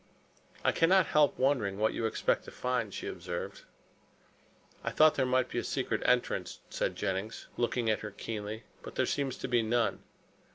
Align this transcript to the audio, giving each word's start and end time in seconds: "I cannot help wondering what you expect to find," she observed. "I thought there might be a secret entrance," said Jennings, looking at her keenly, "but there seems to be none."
"I 0.63 0.71
cannot 0.71 1.05
help 1.05 1.37
wondering 1.37 1.77
what 1.77 1.93
you 1.93 2.07
expect 2.07 2.45
to 2.45 2.51
find," 2.51 2.91
she 2.91 3.05
observed. 3.05 3.61
"I 4.83 4.89
thought 4.89 5.13
there 5.13 5.27
might 5.27 5.47
be 5.47 5.59
a 5.59 5.63
secret 5.63 6.01
entrance," 6.05 6.59
said 6.71 6.95
Jennings, 6.95 7.45
looking 7.55 7.87
at 7.87 7.99
her 7.99 8.09
keenly, 8.09 8.63
"but 8.81 8.95
there 8.95 9.05
seems 9.05 9.37
to 9.37 9.47
be 9.47 9.61
none." 9.61 10.01